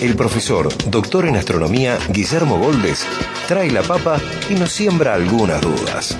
el 0.00 0.14
profesor, 0.14 0.68
doctor 0.90 1.26
en 1.26 1.36
astronomía, 1.36 1.98
Guillermo 2.10 2.58
Goldes, 2.58 3.06
trae 3.46 3.70
la 3.70 3.82
papa 3.82 4.20
y 4.48 4.54
nos 4.54 4.70
siembra 4.72 5.14
algunas 5.14 5.60
dudas. 5.60 6.16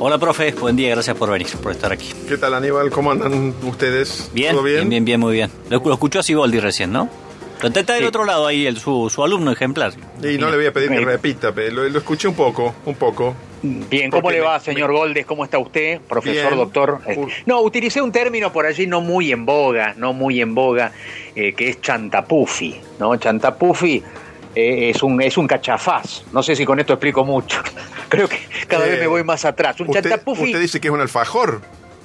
Hola, 0.00 0.18
profe. 0.18 0.52
Buen 0.52 0.76
día. 0.76 0.90
Gracias 0.90 1.16
por 1.16 1.30
venir, 1.30 1.48
por 1.62 1.72
estar 1.72 1.90
aquí. 1.92 2.12
¿Qué 2.28 2.36
tal, 2.36 2.52
Aníbal? 2.54 2.90
¿Cómo 2.90 3.10
andan 3.12 3.54
ustedes? 3.62 4.30
Bien, 4.34 4.52
¿Todo 4.52 4.62
bien? 4.62 4.76
bien, 4.80 4.88
bien, 4.90 5.04
bien, 5.04 5.20
muy 5.20 5.32
bien. 5.32 5.50
Lo, 5.70 5.80
lo 5.82 5.92
escuchó 5.94 6.18
así 6.20 6.34
Goldi 6.34 6.60
recién, 6.60 6.92
¿no? 6.92 7.08
Está 7.62 7.94
del 7.94 8.04
otro 8.04 8.24
lado 8.24 8.46
ahí, 8.46 8.66
el, 8.66 8.78
su, 8.78 9.08
su 9.08 9.24
alumno 9.24 9.50
ejemplar. 9.52 9.92
Y 10.22 10.36
no 10.38 10.50
le 10.50 10.56
voy 10.56 10.66
a 10.66 10.72
pedir 10.72 10.90
que 10.90 10.98
Sí. 10.98 11.04
repita, 11.04 11.52
pero 11.52 11.74
lo, 11.74 11.88
lo 11.88 11.98
escuché 11.98 12.28
un 12.28 12.34
poco, 12.34 12.74
un 12.84 12.94
poco. 12.94 13.34
Bien, 13.62 14.10
¿cómo 14.10 14.30
le 14.30 14.40
va, 14.40 14.58
me- 14.58 14.64
señor 14.64 14.92
Goldes? 14.92 15.24
¿Cómo 15.24 15.44
está 15.44 15.58
usted, 15.58 15.98
profesor, 16.02 16.48
Bien. 16.48 16.56
doctor? 16.58 17.00
Eh. 17.06 17.26
No, 17.46 17.62
utilicé 17.62 18.02
un 18.02 18.12
término 18.12 18.52
por 18.52 18.66
allí 18.66 18.86
no 18.86 19.00
muy 19.00 19.32
en 19.32 19.46
boga, 19.46 19.94
no 19.96 20.12
muy 20.12 20.42
en 20.42 20.54
boga, 20.54 20.92
eh, 21.34 21.54
que 21.54 21.70
es 21.70 21.80
chantapufi, 21.80 22.78
¿no? 22.98 23.16
Chantapufi 23.16 24.02
eh, 24.54 24.90
es 24.90 25.02
un 25.02 25.22
es 25.22 25.38
un 25.38 25.46
cachafaz. 25.46 26.24
No 26.32 26.42
sé 26.42 26.54
si 26.54 26.66
con 26.66 26.78
esto 26.78 26.92
explico 26.92 27.24
mucho. 27.24 27.62
Creo 28.10 28.28
que 28.28 28.38
cada 28.68 28.86
Eh, 28.86 28.90
vez 28.90 29.00
me 29.00 29.06
voy 29.06 29.24
más 29.24 29.44
atrás. 29.46 29.80
Un 29.80 29.88
Usted, 29.88 30.02
chantapufi. 30.02 30.44
usted 30.44 30.60
dice 30.60 30.78
que 30.80 30.88
es 30.88 30.92
un 30.94 31.00
alfajor. 31.00 31.62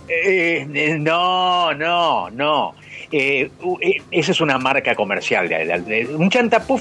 Eh, 0.07 0.65
eh, 0.73 0.97
no, 0.97 1.73
no, 1.73 2.29
no. 2.31 2.73
Eh, 3.11 3.49
eh, 3.81 4.01
esa 4.11 4.31
es 4.31 4.41
una 4.41 4.57
marca 4.57 4.93
comercial. 4.95 5.49
de- 5.49 5.65
de- 5.65 5.79
de- 6.05 6.15
un 6.15 6.29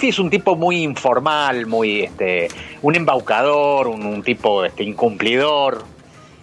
es 0.08 0.18
un 0.18 0.28
tipo 0.30 0.56
muy 0.56 0.82
informal, 0.82 1.66
muy, 1.66 2.02
este, 2.02 2.48
un 2.82 2.94
embaucador, 2.94 3.88
un, 3.88 4.04
tipo 4.22 4.64
este, 4.64 4.84
incumplidor. 4.84 5.84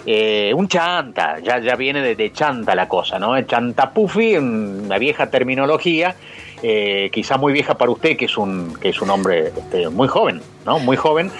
Eh, 0.07 0.53
un 0.55 0.67
chanta, 0.67 1.39
ya, 1.39 1.59
ya 1.59 1.75
viene 1.75 1.99
de, 2.01 2.15
chanta 2.31 2.75
la 2.75 2.87
cosa, 2.87 3.17
¿no? 3.17 3.35
El 3.35 3.47
chantapufi, 3.47 4.37
una 4.37 4.99
vieja 4.99 5.31
terminología, 5.31 6.15
eh, 6.61 7.09
quizá 7.11 7.37
muy 7.37 7.53
vieja 7.53 7.75
para 7.75 7.89
usted, 7.91 8.15
que 8.15 8.25
es 8.25 8.37
un, 8.37 8.75
que 8.79 8.89
es 8.89 9.01
un 9.01 9.09
hombre 9.09 9.47
este, 9.47 9.89
muy 9.89 10.07
joven, 10.07 10.41
¿no? 10.63 10.77
Muy 10.77 10.95
joven, 10.95 11.31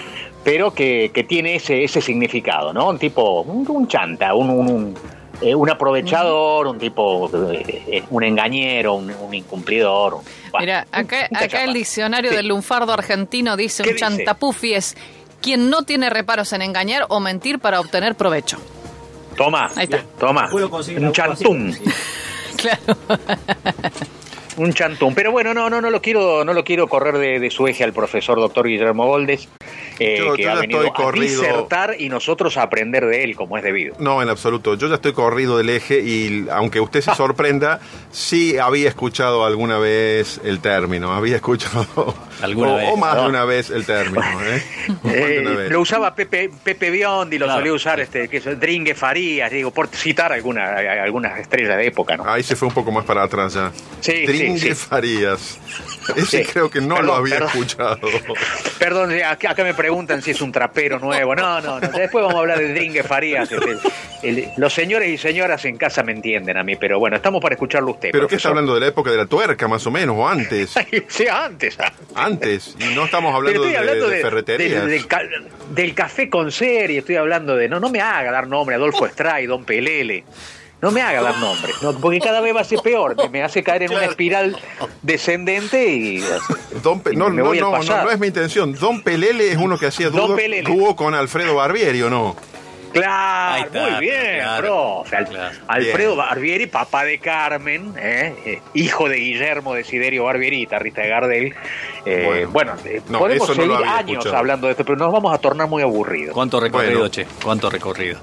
pero 0.43 0.73
que, 0.73 1.11
que 1.13 1.23
tiene 1.23 1.55
ese, 1.55 1.83
ese 1.83 2.02
significado, 2.02 2.73
¿no? 2.73 2.89
Un 2.89 2.97
tipo, 2.97 3.41
un, 3.41 3.87
chanta, 3.87 4.33
un, 4.33 4.95
eh, 5.41 5.53
un 5.55 5.69
aprovechador, 5.69 6.67
un 6.67 6.78
tipo, 6.78 7.30
eh, 7.52 8.03
un 8.09 8.23
engañero, 8.23 8.94
un, 8.95 9.09
un 9.11 9.33
incumplidor. 9.33 10.16
un- 10.16 10.22
bueno, 10.52 10.59
Mira, 10.59 10.88
acá, 10.92 11.27
un 11.31 11.38
acá 11.38 11.64
el 11.64 11.73
diccionario 11.73 12.31
Sí. 12.31 12.38
del 12.38 12.47
lunfardo 12.47 12.94
argentino 12.94 13.55
dice 13.58 13.83
¿Qué 13.83 13.89
un 13.89 13.95
dice? 13.95 14.05
chantapufi 14.05 14.73
es 14.73 14.95
quien 15.42 15.69
no 15.69 15.83
tiene 15.83 16.09
reparos 16.09 16.53
en 16.53 16.61
engañar 16.61 17.05
o 17.09 17.19
mentir 17.19 17.59
para 17.59 17.80
obtener 17.80 18.16
provecho. 18.16 18.58
Toma, 19.38 19.69
Ahí 19.75 19.83
está. 19.83 20.03
toma, 20.19 20.50
un 20.52 20.64
ocupación. 20.64 21.14
Claro. 22.55 22.97
Un 24.58 24.73
chantún. 24.73 25.14
Pero 25.14 25.31
bueno, 25.33 25.53
no, 25.53 25.70
no, 25.70 25.81
no 25.81 25.89
lo 25.89 26.02
quiero, 26.02 26.45
no 26.45 26.53
lo 26.53 26.64
quiero 26.64 26.88
correr 26.88 27.17
de, 27.17 27.39
de 27.39 27.52
su 27.52 27.67
eje 27.67 27.83
al 27.83 27.92
profesor 27.92 28.38
doctor 28.39 28.66
Guillermo 28.67 29.05
Goldes, 29.05 29.49
eh, 29.99 30.15
Yo- 30.19 30.33
que 30.33 30.43
yo 30.43 30.51
ha 30.51 30.55
ya 30.55 30.59
venido 30.61 30.83
estoy 30.83 30.89
a 30.89 31.05
corrido. 31.05 31.41
disertar 31.41 31.95
y 31.99 32.09
nosotros 32.09 32.57
a 32.57 32.63
aprender 32.63 33.05
de 33.05 33.23
él 33.23 33.35
como 33.35 33.57
es 33.57 33.63
debido. 33.63 33.95
No, 33.99 34.21
en 34.21 34.30
absoluto. 34.30 34.75
Yo 34.75 34.87
ya 34.87 34.95
estoy 34.95 35.14
corrido 35.14 35.58
del 35.58 35.70
eje 35.70 35.99
y 36.02 36.47
aunque 36.52 36.80
usted 36.80 37.02
se 37.02 37.14
sorprenda, 37.15 37.80
sí 38.11 38.58
había 38.58 38.89
escuchado 38.89 39.45
alguna 39.45 39.77
vez 39.80 40.39
el 40.43 40.59
término. 40.59 41.14
Había 41.14 41.36
escuchado 41.37 42.14
Alguna 42.42 42.71
o, 42.73 42.75
vez. 42.77 42.89
o 42.92 42.97
más 42.97 43.15
de 43.15 43.27
una 43.27 43.45
vez 43.45 43.70
el 43.70 43.86
término. 43.86 44.21
¿eh? 44.43 44.64
Más 45.03 45.14
de 45.14 45.36
Eh, 45.37 45.39
una 45.42 45.52
vez. 45.52 45.71
lo 45.71 45.81
usaba 45.81 46.14
Pepe, 46.15 46.49
Pepe 46.64 46.89
Biondi, 46.89 47.37
lo 47.37 47.45
Claro, 47.45 47.59
solía 47.59 47.73
usar 47.73 47.97
sí. 47.97 48.03
este, 48.03 48.27
que 48.27 48.37
es 48.37 48.59
Dringue 48.59 48.93
Farías, 48.95 49.52
digo, 49.52 49.71
por 49.71 49.87
citar 49.87 50.33
alguna, 50.33 50.75
algunas 51.03 51.39
estrellas 51.39 51.77
de 51.77 51.87
época, 51.87 52.17
¿no? 52.17 52.30
Ahí 52.30 52.43
se 52.43 52.55
fue 52.55 52.67
un 52.67 52.73
poco 52.73 52.91
más 52.91 53.05
para 53.05 53.23
atrás 53.23 53.53
ya. 53.53 53.71
Sí, 54.02 54.11
sí, 54.11 54.25
Dringue 54.27 54.59
sí. 54.59 54.75
Farías. 54.75 55.59
Ese 56.15 56.43
Sí. 56.43 56.49
creo 56.52 56.70
que 56.70 56.81
no 56.81 57.02
lo 57.02 57.15
había 57.15 57.36
perdón. 57.36 57.49
escuchado. 57.53 57.99
Perdón, 58.80 59.14
acá, 59.23 59.52
acá 59.52 59.64
me 59.64 59.73
preguntan 59.85 60.21
si 60.21 60.31
es 60.31 60.41
un 60.41 60.51
trapero 60.51 60.99
nuevo. 60.99 61.35
No, 61.35 61.61
no, 61.61 61.79
no. 61.79 61.89
Después 61.89 62.23
vamos 62.23 62.35
a 62.35 62.39
hablar 62.39 62.57
de 62.59 62.73
Dringue 62.73 63.03
Farías. 63.03 63.51
este, 63.51 63.77
el- 64.23 64.47
los 64.57 64.73
señores 64.73 65.09
y 65.09 65.17
señoras 65.17 65.63
en 65.65 65.77
casa 65.77 66.01
me 66.03 66.11
entienden 66.11 66.57
a 66.57 66.63
mí, 66.63 66.75
pero 66.75 66.97
bueno, 66.99 67.15
estamos 67.17 67.41
para 67.41 67.53
escucharlo 67.55 67.91
usted. 67.91 68.09
¿Pero 68.11 68.27
qué 68.27 68.35
está 68.35 68.49
hablando 68.49 68.73
de 68.73 68.79
la 68.81 68.87
época 68.87 69.11
de 69.11 69.17
la 69.17 69.25
tuerca, 69.27 69.67
más 69.67 69.85
o 69.87 69.91
menos, 69.91 70.15
o 70.17 70.27
antes? 70.27 70.73
Sí, 71.07 71.27
antes. 71.27 71.77
Antes. 72.15 72.75
Y 72.79 72.95
no 72.95 73.05
estamos 73.05 73.33
hablando, 73.35 73.63
de, 73.63 73.77
hablando 73.77 74.09
de 74.09 74.15
de- 74.17 74.21
ferreterías. 74.21 74.81
del, 74.81 74.89
del 74.91 75.07
ca- 75.07 75.21
del 75.69 75.93
café 75.93 76.29
con 76.29 76.52
serie, 76.52 76.99
estoy 76.99 77.15
hablando 77.17 77.55
de. 77.55 77.69
No, 77.69 77.79
no 77.79 77.89
me 77.89 78.02
haga 78.02 78.31
dar 78.31 78.47
nombre, 78.47 78.75
Adolfo 78.75 79.07
Stray, 79.07 79.45
Don 79.45 79.63
Pelele. 79.65 80.23
No 80.81 80.91
me 80.91 81.02
haga 81.02 81.21
dar 81.21 81.37
nombre, 81.39 81.71
no, 81.81 81.93
porque 81.93 82.19
cada 82.19 82.41
vez 82.41 82.55
va 82.55 82.61
a 82.61 82.63
ser 82.63 82.80
peor. 82.80 83.15
Me, 83.15 83.30
me 83.30 83.43
hace 83.43 83.63
caer 83.63 83.83
en 83.83 83.91
una 83.93 84.05
espiral 84.05 84.55
descendente 85.02 85.87
y. 85.87 86.23
Don 86.83 86.99
Pe- 86.99 87.15
no, 87.15 87.30
me 87.30 87.37
no, 87.37 87.45
voy 87.45 87.58
al 87.58 87.63
no, 87.63 87.71
no, 87.71 87.77
pasado. 87.77 88.03
no 88.05 88.11
es 88.11 88.19
mi 88.19 88.27
intención. 88.27 88.73
Don 88.73 89.02
Pelele 89.02 89.52
es 89.52 89.58
uno 89.58 89.77
que 89.80 89.87
hacía 89.87 90.09
Don 90.09 90.27
dúo, 90.27 90.35
Pelele. 90.35 90.69
dúo 90.69 90.95
con 90.95 91.15
Alfredo 91.15 91.55
Barbieri, 91.55 92.02
¿o 92.03 92.09
no? 92.09 92.35
Ahí 92.95 93.02
Claro, 93.02 93.66
está, 93.66 93.89
muy 93.92 94.00
bien, 94.00 94.36
claro, 94.39 95.02
profe. 95.04 95.16
Al- 95.17 95.28
claro. 95.28 95.58
Alfredo 95.67 96.16
Bien. 96.16 96.17
Barbieri, 96.30 96.67
papá 96.67 97.04
de 97.04 97.20
Carmen, 97.20 97.94
¿eh? 97.98 98.36
Eh, 98.45 98.61
hijo 98.73 99.10
de 99.10 99.17
Guillermo 99.17 99.73
Desiderio 99.73 100.23
Barbieri, 100.23 100.58
guitarrista 100.60 101.02
de 101.02 101.10
Gardel. 101.10 101.56
Eh, 102.06 102.23
Bueno. 102.26 102.50
bueno, 102.52 102.73
eh, 102.86 103.02
No, 103.10 103.20
podemos 103.20 103.50
eso 103.50 103.60
no 103.61 103.67
lo 103.67 103.73
seguir 103.78 103.89
años 103.92 104.11
escuchado. 104.11 104.38
hablando 104.38 104.67
de 104.67 104.72
esto, 104.72 104.86
pero 104.86 104.98
nos 104.98 105.11
vamos 105.11 105.33
a 105.33 105.38
tornar 105.39 105.67
muy 105.67 105.82
aburridos. 105.83 106.33
¿Cuánto 106.33 106.60
recorrido, 106.60 107.00
Bueno. 107.00 107.10
che? 107.11 107.26
¿Cuánto 107.44 107.70
recorrido? 107.70 108.20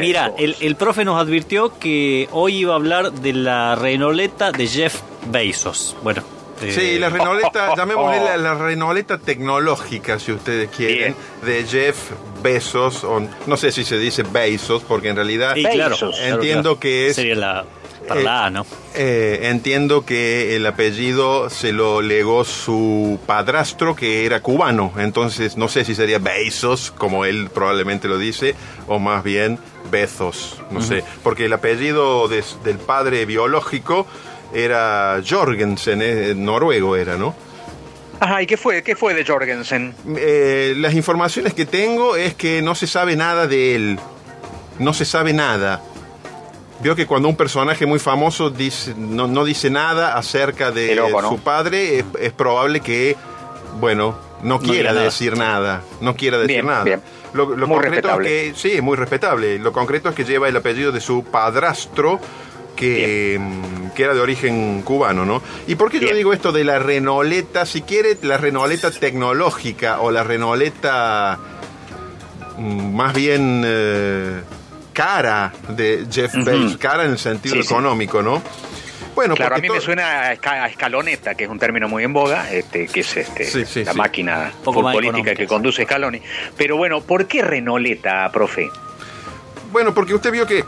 Mira, 0.00 0.32
el, 0.36 0.56
el 0.60 0.76
profe 0.76 1.04
nos 1.04 1.18
advirtió 1.20 1.78
que 1.78 2.28
hoy 2.32 2.56
iba 2.58 2.72
a 2.74 2.76
hablar 2.76 3.12
de 3.12 3.32
la 3.32 3.76
renoleta 3.76 4.52
de 4.52 4.66
Jeff 4.66 5.00
Bezos. 5.30 5.96
Bueno. 6.02 6.22
Eh, 6.62 6.72
Sí, 6.72 6.98
la 6.98 7.08
renoleta, 7.10 7.74
llamémosle 7.76 8.20
la, 8.24 8.36
la 8.36 8.54
renoleta 8.54 9.18
tecnológica, 9.18 10.18
si 10.18 10.32
ustedes 10.32 10.68
quieren, 10.70 11.14
de 11.44 11.64
Jeff 11.64 11.96
Bezos, 12.42 13.04
o 13.04 13.20
no 13.46 13.56
sé 13.56 13.72
si 13.72 13.84
se 13.84 13.98
dice 13.98 14.22
Bezos, 14.22 14.82
porque 14.82 15.08
en 15.08 15.16
realidad 15.16 15.54
sí, 15.54 15.64
claro, 15.64 15.96
Entiendo 16.20 16.62
claro. 16.62 16.80
que 16.80 17.06
es- 17.08 17.16
Sería 17.16 17.34
la. 17.36 17.64
Para 18.06 18.20
Eh, 18.20 18.22
la 18.24 18.50
¿no? 18.50 18.66
eh, 18.94 19.40
entiendo 19.50 20.04
que 20.06 20.54
el 20.54 20.64
apellido 20.64 21.50
se 21.50 21.72
lo 21.72 22.00
legó 22.02 22.44
su 22.44 23.18
padrastro, 23.26 23.96
que 23.96 24.24
era 24.26 24.40
cubano, 24.42 24.92
entonces 24.96 25.56
no 25.56 25.66
sé 25.68 25.84
si 25.84 25.96
sería 25.96 26.20
Bezos, 26.20 26.92
como 26.96 27.24
él 27.24 27.50
probablemente 27.52 28.06
lo 28.06 28.16
dice, 28.16 28.54
o 28.86 29.00
más 29.00 29.24
bien 29.24 29.58
Bezos, 29.90 30.60
no 30.70 30.80
sé, 30.82 31.02
porque 31.24 31.46
el 31.46 31.52
apellido 31.52 32.28
de- 32.28 32.44
del 32.62 32.78
padre 32.78 33.24
biológico 33.26 34.06
era 34.54 35.20
Jorgensen, 35.28 36.00
eh, 36.02 36.34
noruego 36.36 36.96
era, 36.96 37.16
¿no? 37.16 37.34
Ajá, 38.18 38.40
¿y 38.42 38.46
qué 38.46 38.56
fue? 38.56 38.82
¿Qué 38.82 38.96
fue 38.96 39.12
de 39.14 39.24
Jorgensen? 39.26 39.94
Eh, 40.16 40.74
las 40.76 40.94
informaciones 40.94 41.52
que 41.52 41.66
tengo 41.66 42.16
es 42.16 42.34
que 42.34 42.62
no 42.62 42.74
se 42.74 42.86
sabe 42.86 43.14
nada 43.16 43.46
de 43.46 43.74
él. 43.74 43.98
No 44.78 44.94
se 44.94 45.04
sabe 45.04 45.32
nada. 45.32 45.82
Veo 46.82 46.94
que 46.96 47.06
cuando 47.06 47.28
un 47.28 47.36
personaje 47.36 47.84
muy 47.86 47.98
famoso 47.98 48.50
dice, 48.50 48.94
no, 48.96 49.26
no 49.26 49.44
dice 49.44 49.70
nada 49.70 50.16
acerca 50.16 50.70
de 50.70 50.88
Qué 50.88 50.94
loco, 50.94 51.22
¿no? 51.22 51.28
su 51.30 51.38
padre, 51.38 51.98
es, 51.98 52.04
es 52.20 52.32
probable 52.32 52.80
que, 52.80 53.16
bueno, 53.80 54.16
no 54.42 54.60
quiera 54.60 54.92
decir 54.94 55.36
nada. 55.36 55.82
No 56.00 56.14
quiera 56.16 56.36
decir 56.38 56.56
Bien, 56.56 56.66
nada. 56.66 56.84
bien. 56.84 57.00
Lo, 57.32 57.54
lo 57.56 57.66
Muy 57.66 57.76
concreto 57.76 58.08
respetable. 58.08 58.46
es 58.48 58.52
que, 58.54 58.58
sí, 58.58 58.72
es 58.76 58.82
muy 58.82 58.96
respetable. 58.96 59.58
Lo 59.58 59.72
concreto 59.72 60.08
es 60.10 60.14
que 60.14 60.24
lleva 60.24 60.48
el 60.48 60.56
apellido 60.56 60.92
de 60.92 61.00
su 61.00 61.24
padrastro, 61.24 62.18
que, 62.74 63.38
mm, 63.40 63.75
que 63.96 64.04
era 64.04 64.14
de 64.14 64.20
origen 64.20 64.82
cubano, 64.82 65.24
¿no? 65.24 65.42
¿Y 65.66 65.74
por 65.74 65.90
qué 65.90 65.98
yo 65.98 66.14
digo 66.14 66.32
esto 66.32 66.52
de 66.52 66.62
la 66.62 66.78
renoleta? 66.78 67.66
Si 67.66 67.82
quiere, 67.82 68.16
la 68.22 68.36
renoleta 68.36 68.90
tecnológica 68.92 70.00
o 70.00 70.10
la 70.12 70.22
renoleta 70.22 71.38
mm, 72.58 72.94
más 72.94 73.12
bien 73.14 73.62
eh, 73.66 74.40
cara 74.92 75.52
de 75.70 76.06
Jeff. 76.10 76.34
Bezos, 76.44 76.76
cara 76.76 77.04
en 77.04 77.12
el 77.12 77.18
sentido 77.18 77.56
Sí, 77.56 77.62
sí. 77.62 77.72
económico, 77.72 78.22
¿no? 78.22 78.42
Bueno, 79.14 79.34
Claro, 79.34 79.56
a 79.56 79.58
mí 79.58 79.70
me 79.70 79.80
suena 79.80 80.28
a, 80.28 80.34
esca- 80.34 80.62
a 80.62 80.66
escaloneta, 80.68 81.34
que 81.34 81.44
es 81.44 81.50
un 81.50 81.58
término 81.58 81.88
muy 81.88 82.04
en 82.04 82.12
boga, 82.12 82.52
este, 82.52 82.86
que 82.86 83.00
es 83.00 83.16
este, 83.16 83.44
Sí, 83.46 83.64
sí, 83.64 83.82
la 83.82 83.92
sí. 83.92 83.98
máquina 83.98 84.52
política 84.62 85.34
que 85.34 85.46
conduce 85.46 85.84
Scaloni. 85.84 86.20
Pero 86.58 86.76
bueno, 86.76 87.00
¿por 87.00 87.26
qué 87.26 87.40
Renoleta, 87.40 88.30
profe? 88.30 88.68
Bueno, 89.72 89.94
porque 89.94 90.12
usted 90.14 90.30
vio 90.30 90.46
que 90.46 90.64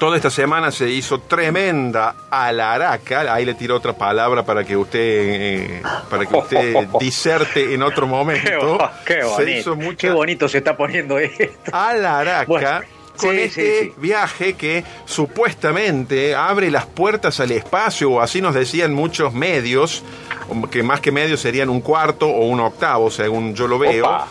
Toda 0.00 0.16
esta 0.16 0.30
semana 0.30 0.70
se 0.70 0.88
hizo 0.88 1.20
tremenda 1.20 2.14
alaraca. 2.30 3.34
Ahí 3.34 3.44
le 3.44 3.52
tiro 3.52 3.76
otra 3.76 3.92
palabra 3.92 4.42
para 4.46 4.64
que 4.64 4.74
usted 4.74 4.98
eh, 4.98 5.82
para 6.08 6.24
que 6.24 6.34
usted 6.36 6.88
diserte 6.98 7.74
en 7.74 7.82
otro 7.82 8.06
momento. 8.06 8.78
qué 9.04 9.20
Se 9.36 9.58
hizo 9.58 9.76
mucha 9.76 10.08
Qué 10.08 10.10
bonito 10.14 10.48
se 10.48 10.56
está 10.58 10.74
poniendo 10.74 11.18
esto. 11.18 11.44
alaraca 11.70 12.46
Bueno, 12.46 12.80
con 13.18 13.32
sí, 13.32 13.40
este 13.42 13.78
sí, 13.80 13.84
sí. 13.88 13.92
viaje 13.98 14.54
que 14.54 14.84
supuestamente 15.04 16.34
abre 16.34 16.70
las 16.70 16.86
puertas 16.86 17.38
al 17.40 17.50
espacio, 17.50 18.12
o 18.12 18.20
así 18.22 18.40
nos 18.40 18.54
decían 18.54 18.94
muchos 18.94 19.34
medios, 19.34 20.02
que 20.70 20.82
más 20.82 21.00
que 21.00 21.12
medios 21.12 21.40
serían 21.40 21.68
un 21.68 21.82
cuarto 21.82 22.26
o 22.26 22.46
un 22.46 22.60
octavo, 22.60 23.10
según 23.10 23.54
yo 23.54 23.68
lo 23.68 23.78
veo, 23.78 24.06
Opa. 24.06 24.26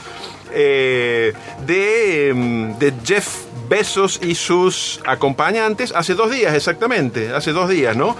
Eh, 0.62 1.34
de, 1.66 2.34
mm, 2.36 2.78
de 2.80 2.94
Jeff 3.06 3.28
Bezos 3.70 4.20
y 4.22 4.36
sus 4.36 5.00
acompañantes 5.06 5.94
hace 5.96 6.16
dos 6.16 6.32
días 6.32 6.54
exactamente, 6.54 7.30
hace 7.34 7.52
dos 7.54 7.70
días, 7.70 7.96
¿no? 7.96 8.16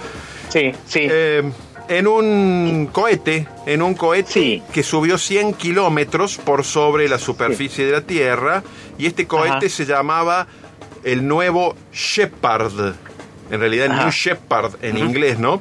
Sí, 0.48 0.72
sí. 0.86 1.00
Eh, 1.10 1.42
en 1.88 2.06
un 2.06 2.88
cohete, 2.92 3.46
en 3.66 3.82
un 3.82 3.94
cohete 3.94 4.32
Sí. 4.32 4.62
que 4.72 4.82
subió 4.82 5.18
100 5.18 5.54
kilómetros 5.54 6.38
por 6.38 6.64
sobre 6.64 7.08
la 7.08 7.18
superficie 7.18 7.84
de 7.84 7.92
la 7.92 8.00
Tierra 8.02 8.62
y 8.96 9.06
este 9.06 9.26
cohete 9.26 9.66
Ajá. 9.66 9.68
se 9.68 9.84
llamaba 9.86 10.46
el 11.04 11.26
nuevo 11.26 11.74
Shepard, 11.92 12.94
en 13.50 13.60
realidad 13.60 13.86
el 13.86 13.92
Ajá. 13.92 14.02
New 14.04 14.12
Shepard 14.12 14.74
en 14.82 14.98
inglés, 14.98 15.38
¿no? 15.38 15.60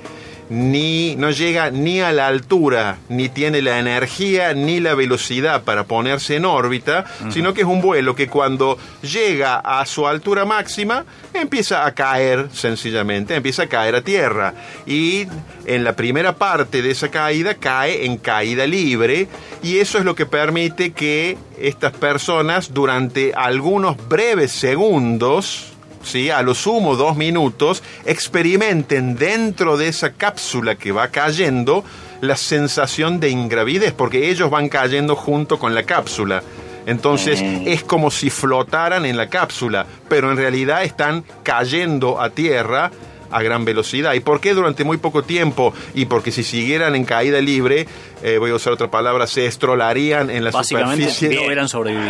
ni 0.51 1.15
no 1.17 1.31
llega 1.31 1.71
ni 1.71 2.01
a 2.01 2.13
la 2.13 2.27
altura, 2.27 2.99
ni 3.09 3.29
tiene 3.29 3.63
la 3.63 3.79
energía 3.79 4.53
ni 4.53 4.81
la 4.81 4.95
velocidad 4.95 5.63
para 5.63 5.85
ponerse 5.85 6.37
en 6.37 6.45
órbita, 6.45 7.05
sino 7.31 7.55
que 7.55 7.61
es 7.61 7.67
un 7.67 7.81
vuelo 7.81 8.17
que 8.17 8.27
cuando 8.27 8.77
llega 9.01 9.59
a 9.59 9.87
su 9.87 10.09
altura 10.09 10.45
máxima 10.45 11.05
empieza 11.33 11.87
a 11.87 11.95
caer 11.95 12.49
sencillamente, 12.53 13.37
empieza 13.37 13.63
a 13.63 13.69
caer 13.69 13.95
a 13.95 14.03
tierra. 14.03 14.55
Y 14.87 15.29
en 15.67 15.85
la 15.85 15.95
primera 15.95 16.35
parte 16.35 16.83
de 16.83 16.91
esa 16.91 17.11
caída 17.11 17.55
cae 17.55 18.05
en 18.05 18.17
caída 18.17 18.67
libre 18.67 19.29
y 19.63 19.79
eso 19.79 19.99
es 19.99 20.05
lo 20.05 20.17
que 20.17 20.27
permite 20.27 20.91
que 20.93 21.39
estas 21.61 21.93
personas 21.93 22.75
durante 22.75 23.33
algunos 23.35 23.97
breves 24.09 24.51
segundos 24.51 25.71
¿sí? 26.03 26.31
a 26.31 26.43
lo 26.43 26.55
sumo 26.55 26.97
dos 26.97 27.17
minutos, 27.17 27.83
experimenten 28.05 29.17
dentro 29.17 29.77
de 29.77 29.89
esa 29.89 30.13
cápsula 30.13 30.77
que 30.77 30.93
va 30.93 31.09
cayendo 31.09 31.85
la 32.21 32.37
sensación 32.37 33.21
de 33.21 33.31
ingravidez, 33.31 33.93
porque 33.93 34.31
ellos 34.31 34.51
van 34.51 34.69
cayendo 34.69 35.17
junto 35.17 35.59
con 35.59 35.75
la 35.75 35.85
cápsula. 35.85 36.43
Entonces 36.87 37.43
es 37.67 37.85
como 37.85 38.11
si 38.11 38.31
flotaran 38.31 39.05
en 39.05 39.17
la 39.17 39.29
cápsula, 39.29 39.87
pero 40.09 40.31
en 40.31 40.37
realidad 40.37 40.83
están 40.83 41.25
cayendo 41.43 42.21
a 42.21 42.31
tierra 42.31 42.91
a 43.31 43.43
gran 43.43 43.65
velocidad. 43.65 44.15
¿Y 44.15 44.21
por 44.21 44.41
qué 44.41 44.55
durante 44.55 44.85
muy 44.85 44.97
poco 44.97 45.23
tiempo? 45.23 45.73
Y 45.95 46.07
porque 46.07 46.33
si 46.33 46.43
siguieran 46.43 46.95
en 46.95 47.05
caída 47.05 47.41
libre, 47.41 47.87
eh, 48.23 48.39
voy 48.39 48.51
a 48.51 48.55
usar 48.55 48.73
otra 48.73 48.91
palabra, 48.91 49.27
se 49.27 49.47
estrolarían 49.47 50.31
en 50.31 50.45
la 50.45 50.53
superficie 50.53 51.31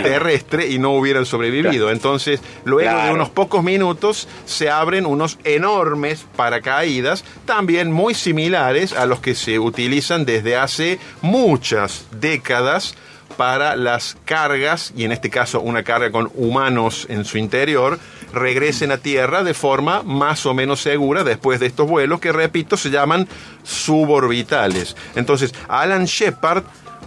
terrestre 0.03 0.69
y 0.69 0.79
no 0.79 0.93
hubieran 0.93 1.27
sobrevivido. 1.27 1.91
Entonces, 1.91 2.41
luego 2.65 3.03
de 3.03 3.11
unos 3.11 3.31
pocos 3.31 3.63
minutos 3.63 4.29
se 4.45 4.71
abren 4.71 5.07
unos 5.07 5.39
enormes 5.45 6.27
paracaídas, 6.37 7.25
también 7.45 7.93
muy 7.93 8.15
similares 8.15 8.93
a 8.93 9.07
los 9.07 9.21
que 9.21 9.35
se 9.35 9.59
utilizan 9.59 10.25
desde 10.25 10.57
hace 10.57 10.99
muchas 11.23 12.07
décadas 12.13 12.95
para 13.41 13.75
las 13.75 14.19
cargas, 14.27 14.93
y 14.95 15.05
en 15.05 15.13
este 15.13 15.31
caso 15.31 15.63
una 15.63 15.83
carga 15.83 16.11
con 16.11 16.31
humanos 16.35 17.07
en 17.09 17.25
su 17.25 17.39
interior, 17.39 17.99
regresen 18.35 18.93
a 18.93 18.99
tierra 18.99 19.43
de 19.43 19.55
forma 19.55 20.03
más 20.03 20.45
o 20.45 20.53
menos 20.53 20.83
segura 20.83 21.25
después 21.25 21.59
de 21.59 21.65
estos 21.65 21.89
vuelos 21.89 22.21
que, 22.21 22.33
repito, 22.33 22.77
se 22.77 22.91
llaman 22.91 23.27
suborbitales. 23.63 24.95
Entonces, 25.15 25.55
Alan 25.69 26.05
Shepard 26.05 26.65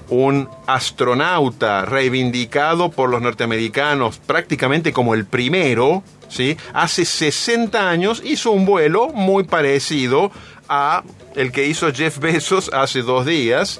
un 0.09 0.49
astronauta 0.65 1.85
reivindicado 1.85 2.89
por 2.89 3.11
los 3.11 3.21
norteamericanos 3.21 4.17
prácticamente 4.17 4.91
como 4.91 5.13
el 5.13 5.27
primero, 5.27 6.01
¿sí? 6.29 6.57
Hace 6.73 7.05
60 7.05 7.87
años 7.91 8.23
hizo 8.25 8.49
un 8.49 8.65
vuelo 8.65 9.09
muy 9.09 9.43
parecido 9.43 10.31
a 10.67 11.03
el 11.35 11.51
que 11.51 11.67
hizo 11.67 11.93
Jeff 11.93 12.17
Bezos 12.17 12.71
hace 12.73 13.03
dos 13.03 13.27
días. 13.27 13.79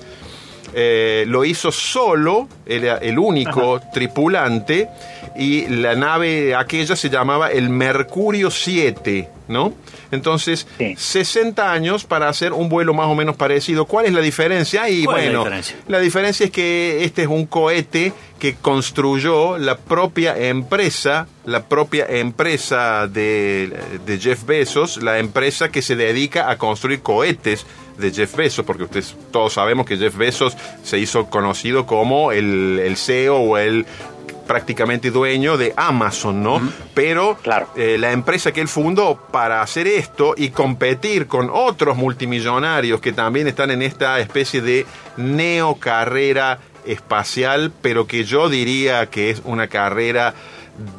Eh, 0.75 1.25
lo 1.27 1.45
hizo 1.45 1.71
solo, 1.71 2.47
era 2.65 2.97
el 2.97 3.19
único 3.19 3.79
tripulante, 3.93 4.89
y 5.35 5.67
la 5.67 5.95
nave 5.95 6.55
aquella 6.55 6.95
se 6.95 7.09
llamaba 7.09 7.51
el 7.51 7.69
Mercurio 7.69 8.49
7, 8.49 9.29
¿no? 9.47 9.73
Entonces, 10.11 10.67
Sí. 10.77 10.95
60 10.97 11.71
años 11.71 12.05
para 12.05 12.29
hacer 12.29 12.53
un 12.53 12.69
vuelo 12.69 12.93
más 12.93 13.07
o 13.07 13.15
menos 13.15 13.35
parecido. 13.35 13.85
¿Cuál 13.85 14.05
es 14.07 14.13
la 14.13 14.21
diferencia? 14.21 14.87
Y 14.89 15.05
¿Cuál 15.05 15.19
es 15.19 15.25
la 15.25 15.29
bueno, 15.31 15.43
diferencia? 15.43 15.75
la 15.87 15.99
diferencia 15.99 16.45
es 16.45 16.51
que 16.51 17.03
este 17.03 17.23
es 17.23 17.27
un 17.27 17.45
cohete 17.45 18.13
que 18.43 18.55
construyó 18.55 19.57
la 19.57 19.77
propia 19.77 20.37
empresa, 20.37 21.27
la 21.45 21.63
propia 21.63 22.05
empresa 22.09 23.07
de, 23.07 23.71
de 24.05 24.19
Jeff 24.19 24.43
Bezos, 24.45 25.01
la 25.01 25.17
empresa 25.19 25.69
que 25.69 25.81
se 25.81 25.95
dedica 25.95 26.49
a 26.51 26.57
construir 26.57 26.99
cohetes 26.99 27.65
de 27.97 28.11
Jeff 28.11 28.35
Bezos, 28.35 28.65
porque 28.65 28.83
ustedes 28.83 29.15
todos 29.31 29.53
sabemos 29.53 29.85
que 29.85 29.95
Jeff 29.95 30.17
Bezos 30.17 30.57
se 30.83 30.99
hizo 30.99 31.27
conocido 31.29 31.85
como 31.85 32.33
el, 32.33 32.81
el 32.83 32.97
CEO 32.97 33.37
o 33.37 33.57
el 33.57 33.85
prácticamente 34.45 35.09
dueño 35.09 35.55
de 35.55 35.73
Amazon, 35.77 36.43
¿no? 36.43 36.61
Pero 36.93 37.37
Claro. 37.43 37.69
eh, 37.77 37.95
la 37.97 38.11
empresa 38.11 38.51
que 38.51 38.59
él 38.59 38.67
fundó 38.67 39.15
para 39.31 39.61
hacer 39.61 39.87
esto 39.87 40.33
y 40.35 40.49
competir 40.49 41.27
con 41.27 41.49
otros 41.49 41.95
multimillonarios 41.95 42.99
que 42.99 43.13
también 43.13 43.47
están 43.47 43.71
en 43.71 43.81
esta 43.81 44.19
especie 44.19 44.59
de 44.61 44.85
neocarrera 45.15 46.59
espacial, 46.85 47.71
pero 47.81 48.07
que 48.07 48.23
yo 48.23 48.49
diría 48.49 49.07
que 49.09 49.29
es 49.29 49.41
una 49.45 49.67
carrera 49.67 50.33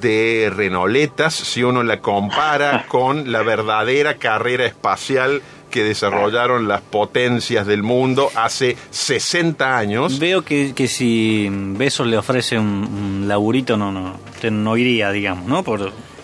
de 0.00 0.52
renoletas 0.54 1.34
si 1.34 1.62
uno 1.62 1.82
la 1.82 2.00
compara 2.00 2.86
con 2.88 3.32
la 3.32 3.42
verdadera 3.42 4.14
carrera 4.16 4.66
espacial 4.66 5.42
que 5.70 5.82
desarrollaron 5.82 6.68
las 6.68 6.82
potencias 6.82 7.66
del 7.66 7.82
mundo 7.82 8.30
hace 8.36 8.76
60 8.90 9.76
años. 9.76 10.20
Veo 10.20 10.42
que, 10.42 10.72
que 10.72 10.86
si 10.86 11.48
Besos 11.50 12.06
le 12.06 12.16
ofrece 12.16 12.56
un, 12.56 12.66
un 12.84 13.24
laburito, 13.28 13.76
no, 13.76 13.90
no, 13.90 14.16
usted 14.32 14.52
no 14.52 14.76
iría, 14.76 15.10
digamos, 15.10 15.46
¿no? 15.46 15.64
Por, 15.64 15.80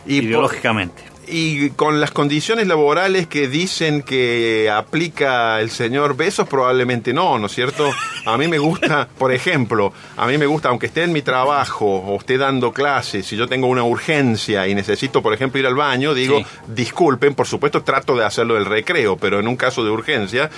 Y 0.07 0.21
por- 0.21 0.25
ideológicamente. 0.29 1.03
Y 1.33 1.71
con 1.71 2.01
las 2.01 2.11
condiciones 2.11 2.67
laborales 2.67 3.27
que 3.29 3.47
dicen 3.47 4.03
que 4.03 4.69
aplica 4.69 5.61
el 5.61 5.71
señor 5.71 6.17
Besos, 6.17 6.49
probablemente 6.49 7.13
no, 7.13 7.39
¿no 7.39 7.47
es 7.47 7.53
cierto? 7.55 7.89
A 8.27 8.37
mí 8.37 8.49
me 8.49 8.59
gusta, 8.59 9.09
por 9.19 9.33
ejemplo, 9.33 9.93
a 10.17 10.27
mí 10.27 10.37
me 10.39 10.47
gusta, 10.47 10.71
aunque 10.71 10.87
esté 10.87 11.05
en 11.05 11.13
mi 11.13 11.23
trabajo 11.23 11.87
o 11.87 12.19
esté 12.19 12.37
dando 12.37 12.73
clases, 12.73 13.27
si 13.27 13.37
yo 13.37 13.47
tengo 13.47 13.69
una 13.69 13.85
urgencia 13.85 14.67
y 14.67 14.75
necesito, 14.75 15.23
por 15.23 15.33
ejemplo, 15.33 15.61
ir 15.61 15.67
al 15.67 15.75
baño, 15.77 16.15
digo, 16.15 16.39
Sí. 16.39 16.47
disculpen, 16.67 17.35
por 17.35 17.47
supuesto 17.47 17.83
trato 17.83 18.17
de 18.17 18.25
hacerlo 18.25 18.55
del 18.55 18.65
recreo, 18.67 19.17
pero 19.17 19.39
en 19.39 19.47
un 19.47 19.57
caso 19.57 19.85
de 19.85 19.91
urgencia, 19.91 20.51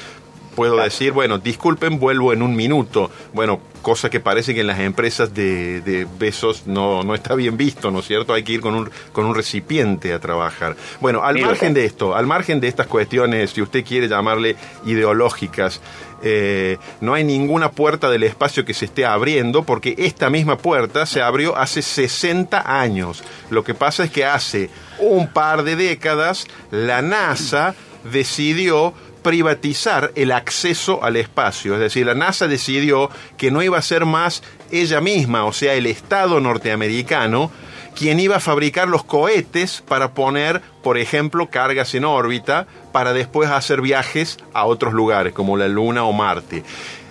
puedo 0.55 0.77
decir, 0.77 1.13
bueno, 1.13 1.39
disculpen, 1.39 1.99
vuelvo 1.99 2.33
en 2.33 2.43
un 2.43 2.55
minuto. 2.55 3.11
Bueno, 3.33 3.61
cosa 3.83 4.09
que 4.09 4.21
parece 4.21 4.55
que 4.55 4.61
en 4.61 4.67
las 4.69 4.81
empresas 4.81 5.35
de, 5.35 5.81
de 5.81 6.07
besos 6.19 6.67
no, 6.67 7.03
no 7.03 7.15
está 7.15 7.35
bien 7.35 7.57
visto, 7.57 7.91
¿no 7.91 8.01
es 8.01 8.07
cierto? 8.07 8.33
Hay 8.33 8.43
que 8.43 8.53
ir 8.53 8.61
con 8.61 8.75
un, 8.75 8.91
con 9.13 9.27
un 9.27 9.35
recipiente 9.35 10.13
a 10.13 10.21
trabajar. 10.21 10.77
Bueno, 11.01 11.23
al 11.23 11.39
margen 11.41 11.75
de 11.75 11.85
esto, 11.85 12.15
al 12.15 12.27
margen 12.27 12.61
de 12.61 12.69
estas 12.69 12.87
cuestiones, 12.87 13.51
si 13.51 13.63
usted 13.63 13.85
quiere 13.85 14.09
llamarle 14.09 14.57
ideológicas, 14.85 15.81
eh, 16.25 16.79
no 17.01 17.15
hay 17.15 17.25
ninguna 17.25 17.73
puerta 17.73 18.09
del 18.09 18.23
espacio 18.23 18.65
que 18.65 18.75
se 18.75 18.85
esté 18.85 19.05
abriendo 19.05 19.65
porque 19.65 19.97
esta 19.99 20.31
misma 20.31 20.57
puerta 20.57 21.05
se 21.05 21.21
abrió 21.21 21.57
hace 21.57 21.83
60 21.83 22.81
años. 22.81 23.25
Lo 23.51 23.65
que 23.65 23.75
pasa 23.75 24.05
es 24.05 24.11
que 24.11 24.25
hace 24.25 24.71
un 25.01 25.29
par 25.33 25.65
de 25.65 25.75
décadas 25.75 26.47
la 26.71 27.03
NASA 27.03 27.75
decidió 28.05 28.95
privatizar 29.23 30.13
el 30.15 30.33
acceso 30.33 31.03
al 31.03 31.17
espacio. 31.17 31.75
Es 31.75 31.81
decir, 31.81 32.07
la 32.07 32.15
NASA 32.15 32.49
decidió 32.49 33.11
que 33.37 33.51
no 33.51 33.63
iba 33.63 33.79
a 33.79 33.83
ser 33.83 34.05
más 34.05 34.43
ella 34.71 35.01
misma, 35.01 35.45
o 35.45 35.53
sea, 35.53 35.75
el 35.75 35.87
Estado 35.87 36.41
norteamericano, 36.41 37.51
quien 37.95 38.21
iba 38.21 38.37
a 38.37 38.41
fabricar 38.41 38.89
los 38.89 39.05
cohetes 39.05 39.83
para 39.87 40.13
poner, 40.15 40.63
por 40.83 40.99
ejemplo, 40.99 41.49
cargas 41.51 41.95
en 41.95 42.05
órbita 42.05 42.67
para 42.91 43.13
después 43.13 43.51
hacer 43.51 43.81
viajes 43.81 44.39
a 44.55 44.65
otros 44.65 44.93
lugares, 44.95 45.33
como 45.33 45.57
la 45.57 45.69
Luna 45.69 46.05
o 46.05 46.13
Marte. 46.13 46.63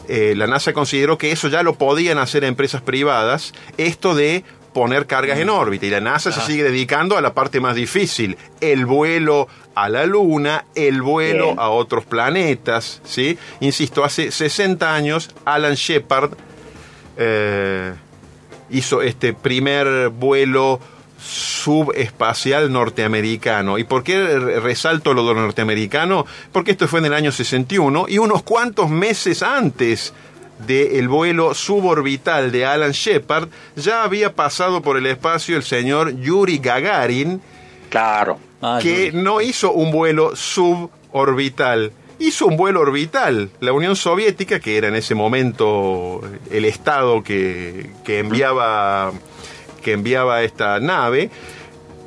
Eh, 0.08 0.34
la 0.36 0.48
NASA 0.48 0.74
consideró 0.74 1.18
que 1.18 1.32
eso 1.32 1.48
ya 1.48 1.64
lo 1.64 1.76
podían 1.76 2.18
hacer 2.18 2.44
empresas 2.44 2.82
privadas, 2.82 3.54
esto 3.78 4.16
de 4.16 4.44
poner 4.74 5.06
cargas 5.08 5.38
en 5.40 5.50
órbita. 5.50 5.86
Y 5.86 5.90
la 5.90 6.00
NASA 6.02 6.32
se 6.32 6.42
sigue 6.42 6.64
dedicando 6.64 7.18
a 7.18 7.22
la 7.22 7.34
parte 7.34 7.60
más 7.60 7.76
difícil, 7.76 8.38
el 8.62 8.86
vuelo 8.86 9.48
a 9.76 9.90
la 9.90 10.06
Luna, 10.06 10.66
el 10.76 11.02
vuelo 11.02 11.46
Bien. 11.48 11.60
a 11.60 11.70
otros 11.70 12.06
planetas, 12.06 13.02
¿sí? 13.04 13.38
Insisto, 13.60 14.04
hace 14.04 14.32
60 14.32 14.94
años 14.94 15.30
Alan 15.46 15.76
Shepard 15.76 16.32
eh, 17.18 17.94
hizo 18.70 19.02
este 19.02 19.34
primer 19.34 20.10
vuelo 20.10 20.80
subespacial 21.20 22.72
norteamericano. 22.72 23.78
¿Y 23.78 23.84
por 23.84 24.04
qué 24.04 24.38
re- 24.40 24.60
resalto 24.60 25.14
lo 25.14 25.28
de 25.28 25.36
norteamericano? 25.36 26.26
Porque 26.52 26.72
esto 26.72 26.88
fue 26.88 27.00
en 27.00 27.06
el 27.08 27.14
año 27.14 27.32
61 27.32 28.06
y 28.10 28.18
unos 28.18 28.44
cuantos 28.44 28.90
meses 28.90 29.44
antes 29.44 30.14
del 30.66 31.08
vuelo 31.08 31.54
suborbital 31.54 32.52
de 32.52 32.66
Alan 32.66 32.92
Shepard 32.92 33.50
ya 33.76 34.04
había 34.04 34.34
pasado 34.36 34.82
por 34.82 34.98
el 34.98 35.06
espacio 35.06 35.56
el 35.58 35.64
señor 35.64 36.16
Yuri 36.20 36.58
Gagarin, 36.60 37.42
Claro. 37.90 38.40
Ah, 38.62 38.80
que 38.82 39.08
Yuri. 39.08 39.24
no 39.24 39.42
hizo 39.42 39.72
un 39.74 39.92
vuelo 39.92 40.36
suborbital, 40.36 41.92
hizo 42.20 42.46
un 42.46 42.58
vuelo 42.58 42.82
orbital. 42.82 43.50
La 43.60 43.74
Unión 43.74 43.96
Soviética, 43.96 44.60
que 44.60 44.78
era 44.78 44.88
en 44.88 44.96
ese 44.96 45.16
momento 45.16 46.22
el 46.50 46.66
estado 46.66 47.24
que, 47.24 47.90
que 48.06 48.20
enviaba 48.20 49.12
que 49.82 49.94
enviaba 49.94 50.44
esta 50.44 50.80
nave, 50.80 51.32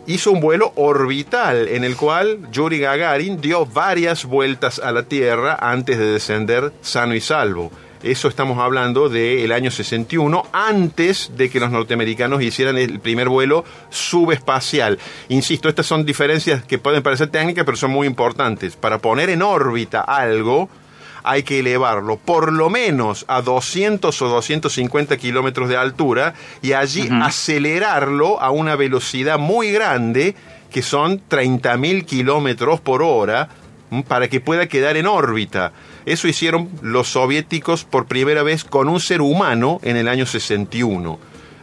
hizo 0.07 0.31
un 0.31 0.41
vuelo 0.41 0.73
orbital 0.77 1.67
en 1.69 1.83
el 1.83 1.97
cual 1.97 2.49
Yuri 2.53 2.79
Gagarin 2.79 3.41
dio 3.41 3.67
varias 3.67 4.25
vueltas 4.25 4.79
a 4.79 4.93
la 4.93 5.03
Tierra 5.03 5.59
antes 5.61 5.99
de 5.99 6.07
descender 6.07 6.73
sano 6.83 7.15
y 7.15 7.21
salvo. 7.21 7.73
Eso 8.05 8.29
estamos 8.29 8.59
hablando 8.59 9.09
del 9.09 9.51
año 9.51 9.71
61, 9.71 10.47
antes 10.53 11.33
de 11.39 11.49
que 11.49 11.59
los 11.59 11.71
norteamericanos 11.71 12.43
hicieran 12.43 12.77
el 12.77 13.01
primer 13.01 13.31
vuelo 13.31 13.65
subespacial. 13.89 14.99
Insisto, 15.31 15.71
estas 15.71 15.87
son 15.87 16.05
diferencias 16.05 16.63
que 16.65 16.77
pueden 16.77 17.03
parecer 17.03 17.29
técnicas, 17.29 17.65
pero 17.65 17.79
son 17.79 17.93
muy 17.93 18.07
importantes. 18.07 18.77
Para 18.77 18.99
poner 18.99 19.31
en 19.31 19.41
órbita 19.41 20.03
algo, 20.03 20.69
hay 21.23 21.45
que 21.45 21.61
elevarlo 21.61 22.19
por 22.19 22.53
lo 22.53 22.69
menos 22.69 23.25
a 23.27 23.41
200 23.41 24.21
o 24.21 24.29
250 24.29 25.17
kilómetros 25.17 25.71
de 25.71 25.79
altura 25.79 26.35
y 26.61 26.75
allí 26.75 27.09
acelerarlo 27.11 28.39
a 28.39 28.51
una 28.51 28.77
velocidad 28.77 29.39
muy 29.39 29.73
grande, 29.73 30.35
que 30.71 30.83
son 30.83 31.23
30.000 31.31 32.05
kilómetros 32.05 32.83
por 32.83 33.03
hora. 33.03 33.49
Para 34.09 34.29
que 34.29 34.41
pueda 34.41 34.67
quedar 34.67 34.97
en 34.97 35.07
órbita. 35.07 35.73
Eso 36.07 36.27
hicieron 36.29 36.69
los 36.83 37.09
soviéticos 37.09 37.85
por 37.85 38.07
primera 38.07 38.43
vez 38.43 38.65
con 38.65 38.89
un 38.89 39.01
ser 39.01 39.21
humano 39.21 39.79
en 39.83 39.97
el 39.97 40.09
año 40.09 40.27
61. 40.27 41.19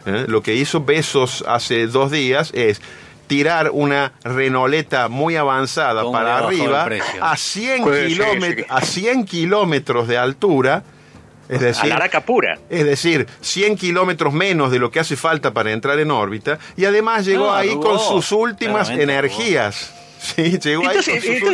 ¿eh? 0.06 0.24
Lo 0.28 0.42
que 0.42 0.54
hizo 0.54 0.82
Besos 0.84 1.44
hace 1.46 1.86
dos 1.86 2.10
días 2.10 2.50
es 2.54 2.80
tirar 3.26 3.70
una 3.72 4.12
renoleta 4.24 5.08
muy 5.08 5.36
avanzada 5.36 6.02
¿Cómo 6.02 6.12
para 6.12 6.38
arriba 6.38 6.86
a 7.20 7.36
100, 7.36 7.82
Pues, 7.84 8.12
sí, 8.12 8.18
kilómet- 8.18 8.56
sí. 8.56 8.64
a 8.68 8.80
100 8.80 9.24
kilómetros 9.24 10.08
de 10.08 10.18
altura. 10.18 10.82
Es 11.48 11.60
A 11.60 11.64
decir, 11.66 11.88
la 11.88 11.96
araca 11.96 12.20
pura. 12.24 12.58
es 12.70 12.84
decir, 12.84 13.26
100 13.42 13.76
kilómetros 13.76 14.32
menos 14.32 14.70
de 14.70 14.78
lo 14.78 14.90
que 14.90 15.00
hace 15.00 15.16
falta 15.16 15.52
para 15.52 15.72
entrar 15.72 15.98
en 15.98 16.10
órbita. 16.10 16.58
Y 16.76 16.84
además 16.86 17.24
llegó 17.26 17.46
No, 17.46 17.54
ahí 17.54 17.70
arrugó. 17.70 17.90
con 17.90 17.98
sus 17.98 18.32
últimas 18.32 18.88
Claramente 18.88 19.02
energías. 19.12 19.94
Sí, 20.22 20.58
llegó 20.58 20.88
ahí 20.88 20.98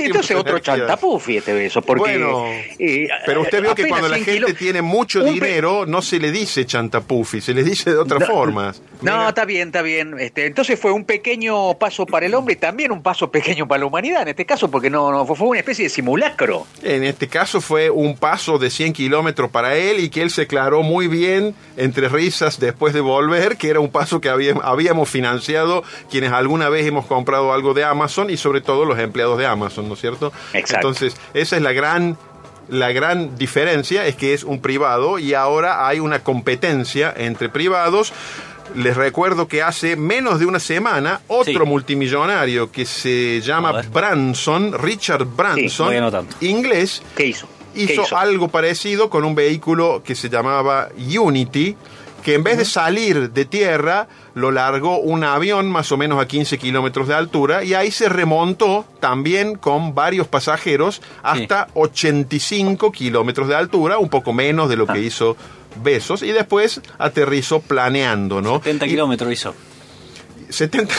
Entonces, 0.05 0.37
otro 0.37 0.59
chantapufi 0.59 1.39
este 1.39 1.55
beso, 1.55 1.81
porque... 1.81 2.19
Bueno, 2.19 2.45
eh, 2.79 3.09
Pero 3.25 3.41
usted 3.43 3.63
vio 3.63 3.75
que 3.75 3.89
cuando 3.89 4.09
la 4.09 4.17
100 4.17 4.27
gente 4.27 4.53
tiene 4.55 4.83
mucho 4.83 5.23
dinero, 5.25 5.87
no 5.87 6.03
se 6.03 6.19
le 6.19 6.31
dice 6.31 6.67
chantapufi, 6.67 7.41
se 7.41 7.55
le 7.55 7.65
dice 7.65 7.91
de 7.91 7.97
otras 7.97 8.21
No, 8.21 8.27
formas. 8.27 8.83
No, 9.01 9.13
Mira, 9.13 9.29
está 9.29 9.45
bien, 9.45 9.69
está 9.69 9.81
bien. 9.83 10.19
Este, 10.19 10.45
entonces 10.47 10.79
fue 10.79 10.93
un 10.93 11.05
pequeño 11.05 11.75
paso 11.79 12.05
para 12.05 12.27
el 12.27 12.35
hombre 12.35 12.55
y 12.55 12.57
también 12.57 12.93
un 12.93 13.03
paso 13.03 13.31
pequeño 13.31 13.67
para 13.67 13.81
la 13.81 13.87
humanidad 13.87 14.23
en 14.23 14.29
este 14.29 14.45
caso, 14.45 14.71
porque 14.71 14.91
no, 14.91 15.11
no 15.13 15.25
fue 15.25 15.49
una 15.49 15.61
especie 15.61 15.85
de 15.85 15.89
simulacro. 15.91 16.67
En 16.83 17.05
este 17.05 17.27
caso 17.29 17.61
fue 17.61 17.89
un 17.91 18.17
paso 18.19 18.59
de 18.59 18.69
100 18.71 18.93
kilómetros 18.93 19.51
para 19.51 19.77
él 19.77 20.01
y 20.01 20.11
que 20.11 20.21
él 20.23 20.31
se 20.31 20.43
aclaró 20.43 20.83
muy 20.83 21.09
bien 21.09 21.55
entre 21.77 22.09
risas 22.09 22.61
después 22.61 22.93
de 22.93 23.01
volver, 23.01 23.57
que 23.57 23.69
era 23.71 23.81
un 23.81 23.91
paso 23.91 24.21
que 24.21 24.29
había- 24.29 24.55
habíamos 24.63 25.09
financiado 25.09 25.85
quienes 26.11 26.33
alguna 26.33 26.69
vez 26.69 26.87
hemos 26.87 27.07
comprado 27.07 27.53
algo 27.53 27.73
de 27.75 27.85
Amazon 27.85 28.29
y 28.31 28.37
sobre 28.37 28.58
todo 28.61 28.85
los 28.85 28.99
empleados 28.99 29.38
de 29.38 29.47
Amazon, 29.47 29.88
¿no 29.88 29.95
es 29.95 30.00
cierto? 30.00 30.33
Exacto. 30.53 30.88
Entonces, 30.88 31.17
esa 31.35 31.57
es 31.57 31.62
la 31.62 31.73
gran... 31.73 32.17
La 32.71 32.93
gran 32.93 33.38
diferencia 33.38 34.05
es 34.07 34.15
que 34.15 34.35
es 34.35 34.45
un 34.45 34.61
privado 34.61 35.19
y 35.19 35.33
ahora 35.33 35.88
hay 35.88 36.00
una 36.00 36.19
competencia 36.23 37.15
entre 37.17 37.49
privados. 37.49 38.12
Les 38.75 38.95
recuerdo 38.95 39.49
que 39.49 39.62
hace 39.62 39.97
menos 39.97 40.38
de 40.38 40.45
una 40.45 40.61
semana 40.61 41.23
otro 41.29 41.65
Sí. 41.65 41.67
multimillonario 41.67 42.71
que 42.71 42.85
se 42.85 43.41
llama. 43.41 43.81
Branson, 43.91 44.75
Richard 44.75 45.25
Branson, 45.25 46.27
inglés, 46.43 47.03
¿Qué 47.17 47.29
hizo? 47.29 47.49
¿Qué 47.75 47.95
hizo, 47.95 48.15
algo 48.15 48.49
parecido 48.49 49.09
con 49.09 49.25
un 49.25 49.35
vehículo 49.35 50.03
que 50.05 50.15
se 50.15 50.29
llamaba 50.29 50.91
Unity, 50.99 51.75
que 52.29 52.35
en 52.35 52.43
vez 52.45 52.59
de 52.59 52.67
salir 52.67 53.31
de 53.31 53.47
tierra, 53.47 54.07
lo 54.35 54.51
largó 54.51 54.99
un 54.99 55.25
avión 55.25 55.71
más 55.71 55.91
o 55.93 55.97
menos 55.97 56.21
a 56.21 56.29
15 56.29 56.59
kilómetros 56.59 57.09
de 57.09 57.15
altura 57.15 57.65
y 57.65 57.73
ahí 57.73 57.91
se 57.91 58.11
remontó 58.11 58.85
también 59.01 59.55
con 59.57 59.95
varios 59.95 60.29
pasajeros 60.29 61.01
hasta 61.23 61.69
85 61.73 62.93
kilómetros 62.93 63.49
de 63.49 63.55
altura, 63.55 63.97
un 63.97 64.11
poco 64.11 64.35
menos 64.35 64.69
de 64.69 64.77
lo 64.77 64.85
Ah. 64.87 64.93
que 64.93 65.01
hizo 65.01 65.39
Besos, 65.83 66.23
y 66.23 66.33
después 66.33 66.83
aterrizó 66.99 67.61
planeando, 67.61 68.43
¿no? 68.43 68.59
70 68.59 68.85
Y- 68.85 68.91
kilómetros 68.91 69.33
hizo. 69.33 69.55
70 70.51 70.95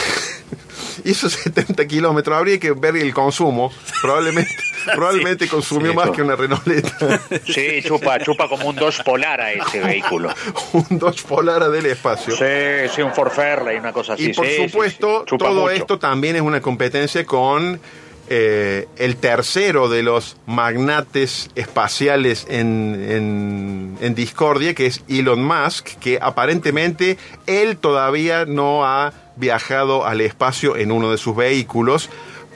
hizo 1.04 1.30
70 1.30 1.86
kilómetros 1.86 2.36
habría 2.36 2.58
que 2.58 2.72
ver 2.72 2.96
el 2.96 3.14
consumo 3.14 3.70
probablemente 4.02 4.50
probablemente 4.94 5.48
consumió 5.48 5.90
Sí, 5.90 5.96
más 5.96 6.10
que 6.10 6.22
una 6.22 6.36
Renoleta 6.36 7.20
Sí, 7.46 7.82
chupa, 7.84 8.18
chupa 8.20 8.48
como 8.48 8.68
un 8.68 8.76
dos 8.76 9.00
polar 9.02 9.40
a 9.40 9.52
ese 9.52 9.80
vehículo. 9.84 10.30
un 10.72 10.98
Dodge 10.98 11.22
Polara 11.26 11.68
del 11.68 11.86
espacio 11.86 12.34
Sí, 12.36 12.88
sí, 12.94 13.02
un 13.02 13.12
Ford 13.12 13.30
Fairlane, 13.32 13.80
una 13.80 13.92
cosa 13.92 14.14
así. 14.14 14.30
y 14.30 14.32
por 14.34 14.46
sí, 14.46 14.56
supuesto 14.68 15.24
todo 15.38 15.62
mucho. 15.62 15.70
esto 15.70 15.98
también 15.98 16.36
es 16.36 16.42
una 16.42 16.60
competencia 16.60 17.24
con 17.24 17.80
eh, 18.32 18.86
el 18.96 19.16
tercero 19.16 19.88
de 19.88 20.04
los 20.04 20.36
magnates 20.46 21.50
espaciales 21.56 22.46
en, 22.48 22.94
en- 23.08 23.98
en 24.00 24.14
discordia, 24.14 24.72
que 24.74 24.86
es 24.86 25.02
Elon 25.08 25.42
Musk, 25.44 25.88
que 25.98 26.18
aparentemente 26.22 27.18
él 27.46 27.76
todavía 27.76 28.44
no 28.46 28.84
ha 28.86 29.12
viajado 29.36 30.06
al 30.06 30.20
espacio 30.20 30.76
en 30.76 30.92
uno 30.92 31.10
de 31.10 31.18
sus 31.18 31.34
vehículos, 31.34 32.08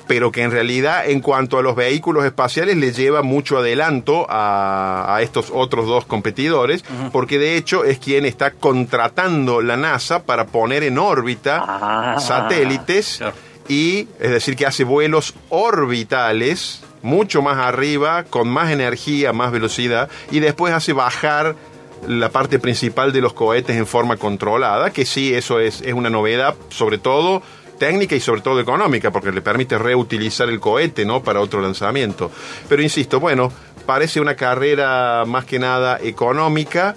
pero 0.06 0.30
que 0.30 0.42
en 0.42 0.50
realidad 0.50 1.08
en 1.08 1.20
cuanto 1.20 1.58
a 1.58 1.62
los 1.62 1.74
vehículos 1.76 2.24
espaciales 2.24 2.76
le 2.76 2.92
lleva 2.92 3.22
mucho 3.22 3.58
adelanto 3.58 4.26
a, 4.28 5.14
a 5.16 5.22
estos 5.22 5.50
otros 5.52 5.86
dos 5.86 6.04
competidores, 6.04 6.84
porque 7.12 7.38
de 7.38 7.56
hecho 7.56 7.84
es 7.84 7.98
quien 7.98 8.24
está 8.26 8.50
contratando 8.50 9.62
la 9.62 9.76
NASA 9.76 10.24
para 10.24 10.46
poner 10.46 10.82
en 10.82 10.98
órbita 10.98 11.62
Ah. 11.66 12.16
satélites 12.20 13.16
Claro. 13.18 13.34
y 13.68 14.08
es 14.20 14.30
decir 14.30 14.56
que 14.56 14.66
hace 14.66 14.84
vuelos 14.84 15.34
orbitales 15.48 16.80
mucho 17.02 17.42
más 17.42 17.58
arriba, 17.58 18.24
con 18.24 18.48
más 18.48 18.70
energía, 18.70 19.32
más 19.32 19.52
velocidad, 19.52 20.08
y 20.30 20.40
después 20.40 20.72
hace 20.72 20.92
bajar 20.94 21.54
la 22.08 22.30
parte 22.30 22.58
principal 22.58 23.12
de 23.12 23.20
los 23.20 23.32
cohetes 23.34 23.76
en 23.76 23.86
forma 23.86 24.16
controlada, 24.16 24.90
que 24.90 25.04
sí, 25.06 25.34
eso 25.34 25.60
es, 25.60 25.80
es 25.82 25.92
una 25.94 26.08
novedad, 26.10 26.54
sobre 26.70 26.98
todo 26.98 27.42
técnica 27.78 28.14
y 28.16 28.20
sobre 28.20 28.40
todo 28.40 28.60
económica, 28.60 29.10
porque 29.10 29.32
le 29.32 29.42
permite 29.42 29.78
reutilizar 29.78 30.48
el 30.48 30.60
cohete, 30.60 31.04
¿no? 31.04 31.22
Para 31.22 31.40
otro 31.40 31.60
lanzamiento. 31.60 32.30
Pero 32.68 32.82
insisto, 32.82 33.20
bueno, 33.20 33.52
parece 33.86 34.20
una 34.20 34.36
carrera 34.36 35.24
más 35.26 35.44
que 35.44 35.58
nada 35.58 35.98
económica, 36.02 36.96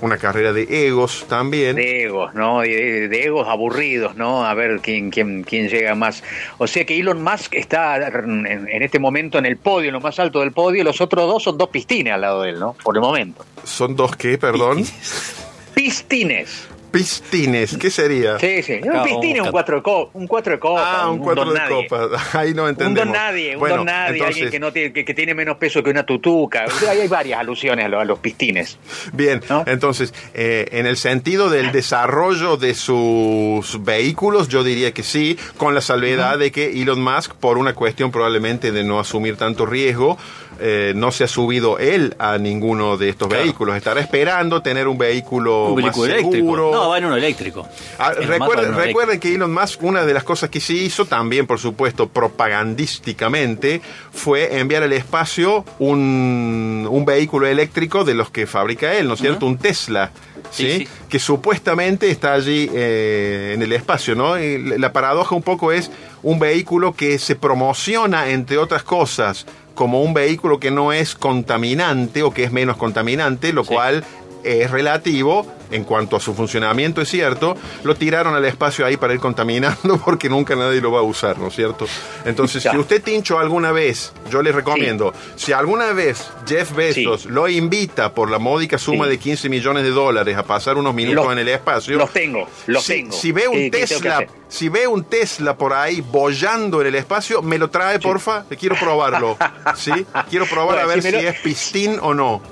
una 0.00 0.16
carrera 0.16 0.52
de 0.52 0.86
egos 0.86 1.26
también. 1.28 1.76
De 1.76 2.04
egos, 2.04 2.34
¿no? 2.34 2.60
De, 2.60 3.08
de 3.08 3.24
egos 3.24 3.46
aburridos, 3.48 4.16
¿no? 4.16 4.44
A 4.44 4.54
ver 4.54 4.80
quién, 4.80 5.10
quién, 5.10 5.42
quién 5.42 5.68
llega 5.68 5.94
más. 5.94 6.22
O 6.58 6.66
sea 6.66 6.84
que 6.84 6.98
Elon 6.98 7.22
Musk 7.22 7.54
está 7.54 7.96
en, 8.08 8.46
en 8.46 8.82
este 8.82 8.98
momento 8.98 9.38
en 9.38 9.46
el 9.46 9.56
podio, 9.56 9.88
en 9.88 9.94
lo 9.94 10.00
más 10.00 10.18
alto 10.18 10.40
del 10.40 10.52
podio. 10.52 10.84
Los 10.84 11.00
otros 11.00 11.26
dos 11.26 11.42
son 11.42 11.58
dos 11.58 11.68
pistines 11.68 12.12
al 12.14 12.22
lado 12.22 12.42
de 12.42 12.50
él, 12.50 12.60
¿no? 12.60 12.74
Por 12.82 12.96
el 12.96 13.02
momento. 13.02 13.44
¿Son 13.64 13.94
dos 13.94 14.16
qué, 14.16 14.38
perdón? 14.38 14.78
Pistines. 15.74 15.74
Pistines, 15.74 16.68
¿qué 16.90 17.90
sería? 17.90 18.38
Sí, 18.38 18.62
sí. 18.62 18.80
Un 18.82 19.02
pistín 19.04 19.36
es 19.36 19.42
un 19.42 19.50
cuatro 19.50 19.76
de 19.76 19.82
copa. 19.82 20.10
Un 20.18 20.26
cuatro 20.26 20.52
de 20.52 20.58
copa. 20.58 21.02
Ah, 21.02 21.08
un 21.10 21.18
cuatro 21.18 21.44
don 21.44 21.54
de 21.54 21.60
nadie. 21.60 21.88
copa. 21.88 22.08
Ahí 22.38 22.54
no 22.54 22.64
Un 22.64 22.70
entendemos. 22.70 23.04
don 23.04 23.12
nadie, 23.12 23.54
un 23.54 23.60
Bueno, 23.60 23.76
don 23.76 23.86
nadie, 23.86 24.12
entonces, 24.18 24.34
alguien 24.36 24.50
que, 24.50 24.60
no 24.60 24.72
tiene, 24.72 24.92
que, 24.92 25.04
que 25.04 25.14
tiene 25.14 25.34
menos 25.34 25.56
peso 25.56 25.82
que 25.82 25.90
una 25.90 26.04
tutuca. 26.04 26.64
Hay, 26.88 27.08
varias 27.08 27.40
alusiones 27.40 27.84
a, 27.84 27.88
lo- 27.88 28.00
a 28.00 28.04
los 28.04 28.18
pistines. 28.18 28.78
Bien, 29.12 29.40
¿No? 29.48 29.64
entonces, 29.66 30.12
eh, 30.34 30.68
en 30.72 30.86
el 30.86 30.96
sentido 30.96 31.48
del 31.50 31.72
desarrollo 31.72 32.56
de 32.56 32.74
sus 32.74 33.82
vehículos, 33.84 34.48
yo 34.48 34.62
diría 34.64 34.92
que 34.92 35.02
sí, 35.02 35.38
con 35.56 35.74
la 35.74 35.80
salvedad 35.80 36.38
de 36.38 36.50
que 36.52 36.80
Elon 36.82 37.02
Musk, 37.02 37.34
por 37.34 37.58
una 37.58 37.74
cuestión 37.74 38.10
probablemente 38.10 38.72
de 38.72 38.84
no 38.84 39.00
asumir 39.00 39.36
tanto 39.36 39.66
riesgo, 39.66 40.18
eh, 40.60 40.92
no 40.94 41.10
se 41.10 41.24
ha 41.24 41.28
subido 41.28 41.78
él 41.78 42.14
a 42.18 42.38
ninguno 42.38 42.96
de 42.96 43.08
estos 43.08 43.28
Claro. 43.28 43.44
vehículos. 43.44 43.76
Estará 43.76 44.00
esperando 44.00 44.62
tener 44.62 44.86
un 44.88 44.98
vehículo, 44.98 45.68
Un 45.68 45.74
más 45.76 45.84
vehículo 45.84 46.04
eléctrico. 46.12 46.34
seguro. 46.36 46.70
No, 46.72 46.88
va 46.90 46.98
en 46.98 47.04
uno 47.06 47.16
eléctrico. 47.16 47.66
Ah, 47.98 48.12
en 48.20 48.28
recuerden, 48.28 48.68
uno 48.68 48.78
recuerden 48.78 49.20
que 49.20 49.34
Elon 49.34 49.52
Musk, 49.52 49.82
una 49.82 50.04
de 50.04 50.12
las 50.14 50.24
cosas 50.24 50.50
que 50.50 50.60
sí 50.60 50.84
hizo, 50.84 51.04
también 51.06 51.46
por 51.46 51.58
supuesto 51.58 52.08
propagandísticamente, 52.08 53.80
fue 54.12 54.58
enviar 54.58 54.82
al 54.82 54.92
espacio 54.92 55.64
un, 55.78 56.86
un 56.90 57.04
vehículo 57.04 57.46
eléctrico 57.46 58.04
de 58.04 58.14
los 58.14 58.30
que 58.30 58.46
fabrica 58.46 58.94
él, 58.94 59.08
¿no 59.08 59.14
es 59.14 59.20
cierto? 59.20 59.46
Un 59.46 59.58
Tesla. 59.58 60.10
¿Sí? 60.50 60.64
Sí, 60.70 60.78
sí. 60.78 60.88
que 61.08 61.18
supuestamente 61.20 62.10
está 62.10 62.32
allí 62.32 62.68
eh, 62.74 63.52
en 63.54 63.62
el 63.62 63.72
espacio, 63.72 64.14
¿no? 64.16 64.40
Y 64.40 64.78
la 64.78 64.90
paradoja 64.92 65.34
un 65.36 65.42
poco 65.42 65.70
es 65.70 65.90
un 66.22 66.38
vehículo 66.40 66.92
que 66.94 67.18
se 67.18 67.36
promociona, 67.36 68.30
entre 68.30 68.56
otras 68.58 68.82
cosas, 68.82 69.46
como 69.80 70.02
un 70.02 70.12
vehículo 70.12 70.60
que 70.60 70.70
no 70.70 70.92
es 70.92 71.14
contaminante 71.14 72.22
o 72.22 72.34
que 72.34 72.44
es 72.44 72.52
menos 72.52 72.76
contaminante, 72.76 73.54
lo 73.54 73.64
Sí. 73.64 73.72
cual 73.72 74.04
es 74.44 74.70
relativo 74.70 75.46
en 75.70 75.84
cuanto 75.84 76.16
a 76.16 76.20
su 76.20 76.34
funcionamiento, 76.34 77.00
es 77.00 77.08
cierto, 77.08 77.56
lo 77.84 77.94
tiraron 77.94 78.34
al 78.34 78.44
espacio 78.44 78.84
ahí 78.84 78.96
para 78.96 79.14
ir 79.14 79.20
contaminando 79.20 79.98
porque 80.04 80.28
nunca 80.28 80.56
nadie 80.56 80.80
lo 80.80 80.90
va 80.90 80.98
a 81.00 81.02
usar, 81.02 81.38
¿no 81.38 81.48
es 81.48 81.54
cierto? 81.54 81.86
Entonces, 82.24 82.62
Ya. 82.64 82.72
si 82.72 82.78
usted 82.78 83.02
tincho 83.02 83.38
alguna 83.38 83.70
vez, 83.70 84.12
yo 84.30 84.42
le 84.42 84.50
recomiendo, 84.52 85.14
si 85.36 85.52
alguna 85.52 85.92
vez 85.92 86.28
Jeff 86.46 86.74
Bezos 86.74 87.22
Sí. 87.22 87.28
lo 87.28 87.48
invita 87.48 88.12
por 88.14 88.30
la 88.30 88.38
módica 88.38 88.78
suma 88.78 89.04
Sí. 89.04 89.10
de 89.12 89.18
15 89.18 89.48
millones 89.48 89.84
de 89.84 89.90
dólares 89.90 90.36
a 90.36 90.42
pasar 90.42 90.76
unos 90.76 90.92
minutos 90.94 91.24
Los- 91.24 91.32
en 91.32 91.38
el 91.38 91.48
espacio, 91.48 91.96
Los 91.98 92.10
tengo, 92.12 92.48
los 92.66 92.82
si, 92.84 92.92
tengo. 92.94 93.12
si 93.12 93.30
ve 93.32 93.46
un 93.46 93.54
¿Qué- 93.54 93.70
qué 93.70 93.86
tengo 93.86 94.00
que 94.00 94.08
Tesla, 94.08 94.26
si 94.48 94.68
ve 94.68 94.86
un 94.88 95.04
Tesla 95.04 95.56
por 95.56 95.72
ahí 95.72 96.00
bollando 96.00 96.80
en 96.80 96.88
el 96.88 96.94
espacio, 96.96 97.42
me 97.42 97.58
lo 97.58 97.70
trae, 97.70 98.00
porfa, 98.00 98.44
quiero 98.58 98.74
probarlo. 98.76 99.36
¿Sí? 99.76 99.92
Quiero 100.28 100.46
probar 100.46 100.76
Bueno, 100.78 100.82
a 100.82 100.94
ver 100.94 101.02
si 101.02 101.14
es 101.14 101.40
pistín 101.40 101.98
o 102.02 102.12
no. 102.14 102.42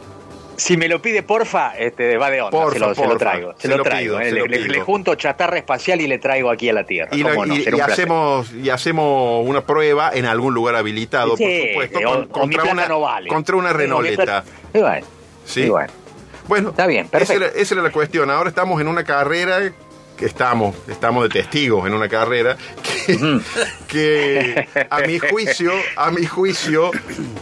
Si 0.58 0.76
me 0.76 0.88
lo 0.88 1.00
pide, 1.00 1.22
porfa, 1.22 1.72
este, 1.78 2.16
va 2.18 2.30
de 2.30 2.42
onda. 2.42 2.50
Porfa, 2.50 2.72
se, 2.74 2.78
lo, 2.80 2.94
se 2.94 3.00
lo 3.02 3.08
porfa. 3.10 3.18
traigo. 3.30 3.52
Se, 3.56 3.68
Se 3.68 3.76
lo, 3.76 3.82
traigo. 3.84 4.16
pido, 4.18 4.20
eh. 4.20 4.24
se 4.28 4.32
le, 4.32 4.40
lo 4.40 4.46
le- 4.46 4.58
pido. 4.58 4.72
le 4.72 4.80
junto 4.80 5.14
chatarra 5.14 5.56
espacial 5.56 6.00
y 6.00 6.08
le 6.08 6.18
traigo 6.18 6.50
aquí 6.50 6.68
a 6.68 6.72
la 6.72 6.84
Tierra. 6.84 7.10
Y, 7.16 7.22
hacemos 7.80 8.52
y 8.52 8.68
hacemos 8.68 9.46
una 9.48 9.60
prueba 9.64 10.10
en 10.12 10.26
algún 10.26 10.54
lugar 10.54 10.74
habilitado, 10.74 11.36
Sí, 11.36 11.44
por 11.74 11.84
supuesto, 11.84 11.98
o- 12.10 12.28
con- 12.28 12.42
o 12.42 12.46
mi 12.48 12.56
contra, 12.56 12.72
una, 12.72 12.88
no 12.88 13.00
vale. 13.00 13.28
contra 13.28 13.54
una 13.56 13.72
Renoleta. 13.72 14.44
Y 14.74 14.78
bueno, 14.80 15.06
¿Sí? 15.46 15.60
y 15.62 15.68
bueno. 15.68 15.92
Bueno, 16.48 16.70
Está 16.70 16.86
bien, 16.86 17.02
esa 17.06 17.10
perfecto. 17.18 17.44
era, 17.44 17.52
esa 17.54 17.74
era 17.74 17.82
la 17.84 17.90
cuestión. 17.92 18.28
Ahora 18.30 18.48
estamos 18.48 18.80
en 18.80 18.88
una 18.88 19.04
carrera 19.04 19.60
que 20.16 20.24
estamos, 20.26 20.74
estamos 20.88 21.22
de 21.22 21.28
testigos 21.28 21.86
en 21.86 21.94
una 21.94 22.08
carrera 22.08 22.56
que, 22.82 22.97
que 23.88 24.68
a 24.90 25.00
mi 25.00 25.18
juicio, 25.18 25.72
a 25.96 26.10
mi 26.10 26.26
juicio, 26.26 26.90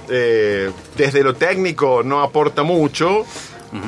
eh, 0.08 0.70
desde 0.96 1.22
lo 1.22 1.34
técnico 1.34 2.02
no 2.04 2.22
aporta 2.22 2.62
mucho. 2.62 3.24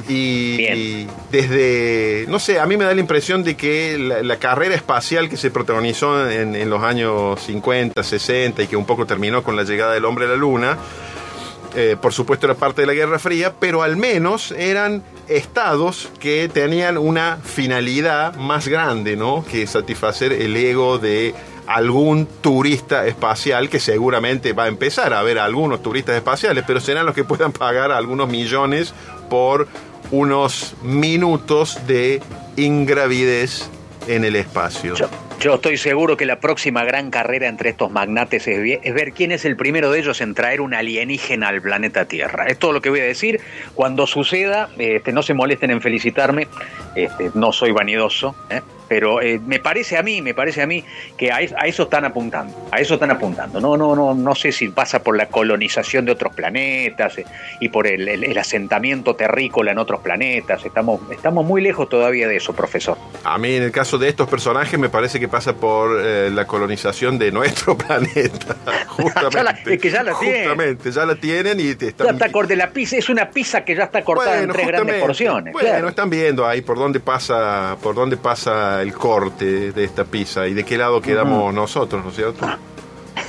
Y, 0.07 1.07
desde, 1.31 2.27
no 2.29 2.39
sé, 2.39 2.59
a 2.59 2.67
mí 2.67 2.77
me 2.77 2.85
da 2.85 2.93
la 2.93 3.01
impresión 3.01 3.43
de 3.43 3.57
que 3.57 3.97
la, 3.97 4.23
la 4.23 4.37
carrera 4.37 4.75
espacial 4.75 5.31
que 5.31 5.39
se 5.39 5.51
protagonizó 5.51 6.29
en, 6.29 6.55
en 6.55 6.69
los 6.69 6.83
años 6.83 7.41
50, 7.41 8.03
60 8.03 8.65
y 8.65 8.67
que 8.67 8.77
un 8.77 8.85
poco 8.85 9.07
terminó 9.07 9.43
con 9.43 9.57
la 9.57 9.63
llegada 9.63 9.95
del 9.95 10.05
hombre 10.05 10.27
a 10.27 10.29
la 10.29 10.37
luna, 10.37 10.77
eh, 11.75 11.97
por 12.01 12.13
supuesto 12.13 12.47
era 12.47 12.55
parte 12.55 12.83
de 12.83 12.87
la 12.87 12.95
Guerra 12.95 13.19
Fría, 13.19 13.55
pero 13.59 13.83
al 13.83 13.97
menos 13.97 14.53
eran 14.53 15.03
estados 15.29 16.11
que 16.19 16.49
tenían 16.53 16.97
una 16.97 17.37
finalidad 17.37 18.35
más 18.37 18.69
grande, 18.69 19.17
¿no? 19.17 19.45
Que 19.45 19.67
satisfacer 19.67 20.33
el 20.33 20.57
ego 20.57 20.99
de 20.99 21.35
algún 21.69 22.27
turista 22.41 23.07
espacial 23.07 23.69
que 23.69 23.79
seguramente 23.79 24.55
va 24.55 24.65
a 24.65 24.69
empezar 24.69 25.13
a 25.13 25.23
ver 25.23 25.39
algunos 25.39 25.83
turistas 25.83 26.17
espaciales, 26.17 26.65
pero 26.67 26.81
serán 26.81 27.05
los 27.05 27.15
que 27.15 27.25
puedan 27.25 27.53
pagar 27.53 27.93
algunos 27.93 28.27
millones 28.27 28.95
por 29.29 29.69
unos 30.11 30.75
minutos 30.83 31.79
de 31.87 32.23
ingravidez 32.57 33.69
en 34.07 34.25
el 34.25 34.37
espacio. 34.37 34.95
Yo, 35.41 35.55
estoy 35.55 35.77
seguro 35.77 36.17
que 36.17 36.25
la 36.25 36.41
próxima 36.41 36.85
gran 36.85 37.11
carrera 37.11 37.47
entre 37.49 37.69
estos 37.69 37.91
magnates 37.91 38.49
es 38.49 38.95
ver 38.95 39.13
quién 39.13 39.31
es 39.31 39.45
el 39.45 39.55
primero 39.55 39.91
de 39.91 40.01
ellos 40.01 40.23
en 40.23 40.33
traer 40.33 40.63
un 40.63 40.73
alienígena 40.73 41.49
al 41.49 41.61
planeta 41.61 42.07
Tierra. 42.07 42.47
Es 42.47 42.59
todo 42.59 42.73
lo 42.73 42.81
que 42.81 42.89
voy 42.89 43.01
a 43.01 43.05
decir. 43.05 43.43
Cuando 43.75 44.07
suceda, 44.07 44.71
este, 44.79 45.13
no 45.13 45.23
se 45.23 45.35
molesten 45.35 45.71
en 45.71 45.83
felicitarme. 45.83 46.49
Este, 46.97 47.31
no 47.35 47.53
soy 47.53 47.73
vanidoso, 47.73 48.35
¿eh? 48.49 48.63
Pero 48.89 49.21
eh, 49.23 49.41
me 49.45 49.59
parece 49.61 49.97
a 49.97 50.03
mí, 50.03 50.23
me 50.23 50.35
parece 50.35 50.63
a 50.63 50.67
mí 50.67 50.85
que 51.17 51.31
a, 51.31 51.37
a 51.37 51.67
eso 51.67 51.85
están 51.85 52.05
apuntando. 52.05 52.69
A 52.73 52.81
eso 52.81 52.95
están 52.95 53.11
apuntando. 53.11 53.61
No, 53.61 53.77
no, 53.77 53.95
no, 53.95 54.15
no 54.15 54.35
sé 54.35 54.51
si 54.53 54.69
pasa 54.69 55.03
por 55.03 55.17
la 55.17 55.27
colonización 55.27 56.05
de 56.07 56.13
otros 56.13 56.35
planetas 56.35 57.19
eh, 57.19 57.25
y 57.61 57.69
por 57.69 57.87
el, 57.87 58.09
el- 58.09 58.25
el 58.25 58.39
asentamiento 58.39 59.15
terrícola 59.15 59.73
en 59.73 59.79
otros 59.79 60.01
planetas. 60.01 60.65
Estamos, 60.65 61.01
estamos 61.11 61.45
muy 61.45 61.61
lejos 61.63 61.89
todavía 61.89 62.27
de 62.29 62.37
eso, 62.37 62.55
profesor. 62.55 62.97
A 63.25 63.39
mí 63.39 63.55
en 63.55 63.63
el 63.63 63.73
caso 63.73 63.99
de 63.99 64.09
estos 64.09 64.29
personajes 64.29 64.79
me 64.79 64.89
parece 64.89 65.21
que 65.21 65.29
pasa 65.29 65.55
por 65.55 66.01
eh, 66.05 66.31
la 66.31 66.47
colonización 66.47 67.19
de 67.19 67.31
nuestro 67.33 67.77
planeta. 67.79 68.57
Justamente. 68.89 69.37
Ya 69.37 69.43
la- 69.43 69.51
es 69.51 69.81
que 69.81 69.91
ya 69.91 70.03
la 70.03 70.19
tienen. 70.19 70.39
Justamente, 70.49 70.91
ya 70.91 71.07
la 71.07 71.15
tienen 71.15 71.61
y 71.61 71.75
te 71.75 71.89
están... 71.89 72.07
Ya 72.07 72.13
está 72.15 72.33
corta 72.33 72.55
la 72.57 72.71
pizza, 72.71 72.97
es 72.97 73.09
una 73.09 73.29
pizza 73.31 73.65
que 73.65 73.75
ya 73.77 73.85
está 73.85 74.03
cortada 74.03 74.41
en 74.43 74.51
tres 74.51 74.67
grandes 74.67 75.01
porciones. 75.01 75.53
Bueno, 75.53 75.69
claro. 75.69 75.89
están 75.89 76.11
viendo 76.11 76.47
ahí 76.47 76.61
por 76.63 76.79
dónde 76.79 77.01
pasa, 77.01 77.77
por 77.83 77.95
dónde 77.95 78.17
pasa 78.17 78.78
el 78.83 78.93
corte 78.93 79.73
de 79.73 79.85
esta 79.85 80.05
pizza 80.05 80.47
y 80.47 80.55
de 80.55 80.65
qué 80.65 80.79
lado 80.79 81.01
quedamos 81.01 81.53
nosotros, 81.55 82.03
¿no 82.03 82.11
es 82.11 82.17
cierto? 82.17 82.47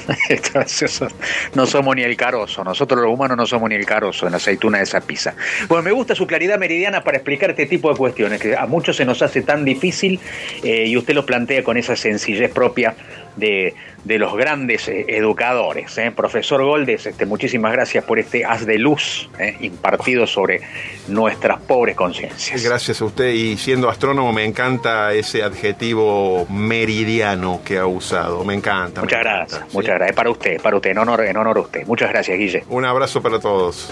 No 1.56 1.66
somos 1.66 1.96
ni 1.96 2.04
el 2.04 2.16
carozo, 2.16 2.64
nosotros 2.64 3.02
los 3.02 3.14
humanos 3.14 3.38
no 3.38 3.46
somos 3.46 3.70
ni 3.70 3.76
el 3.76 3.86
carozo 3.86 4.26
en 4.26 4.32
la 4.32 4.38
aceituna 4.38 4.80
de 4.80 4.84
esa 4.84 5.02
pizza. 5.02 5.36
Bueno, 5.68 5.84
me 5.84 5.92
gusta 5.92 6.16
su 6.16 6.28
claridad 6.28 6.58
meridiana 6.58 7.04
para 7.04 7.18
explicar 7.18 7.52
este 7.52 7.66
tipo 7.66 7.90
de 7.90 7.96
cuestiones, 7.96 8.40
que 8.40 8.56
a 8.56 8.66
muchos 8.66 8.96
se 8.96 9.06
nos 9.06 9.22
hace 9.22 9.42
tan 9.42 9.66
difícil 9.66 10.20
eh, 10.64 10.86
y 10.88 10.98
usted 10.98 11.14
lo 11.14 11.26
plantea 11.26 11.64
con 11.64 11.78
esa 11.78 11.96
sencillez 11.96 12.52
propia 12.52 12.96
de, 13.36 13.74
de 14.04 14.20
los 14.20 14.36
grandes 14.36 14.88
eh, 14.88 15.06
educadores. 15.08 15.98
¿eh? 15.98 16.12
Profesor 16.16 16.64
Goldes, 16.64 17.06
este, 17.06 17.26
muchísimas 17.26 17.72
gracias 17.72 18.04
por 18.04 18.20
este 18.20 18.46
haz 18.46 18.66
de 18.66 18.78
luz 18.78 19.30
eh, 19.40 19.56
impartido 19.62 20.28
sobre 20.28 20.62
nuestras 21.08 21.60
pobres 21.62 21.96
conciencias. 21.96 22.64
Gracias 22.64 23.02
a 23.02 23.06
usted 23.06 23.30
y 23.30 23.58
siendo 23.58 23.90
astrónomo 23.90 24.32
me 24.34 24.46
encanta 24.46 25.14
ese 25.14 25.44
adjetivo 25.44 26.46
meridiano 26.50 27.62
que 27.64 27.78
ha 27.78 27.86
usado, 27.86 28.44
me 28.44 28.54
encanta. 28.54 29.02
me 29.02 29.06
Muchas 29.06 29.20
encanta, 29.20 29.38
gracias, 29.40 29.62
¿sí? 29.70 29.76
muchas 29.78 29.96
gracias. 29.96 30.16
Para 30.16 30.30
usted, 30.30 30.62
para 30.62 30.76
usted, 30.76 30.90
en 30.92 30.98
honor, 30.98 31.26
en 31.26 31.38
honor 31.38 31.58
a 31.58 31.62
usted. 31.62 31.86
Muchas 31.86 32.10
gracias, 32.10 32.38
Guille. 32.38 32.64
Un 32.70 32.86
abrazo 32.86 33.22
para 33.22 33.40
todos. 33.40 33.92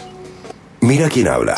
Mira 0.81 1.09
quién 1.09 1.27
habla. 1.27 1.57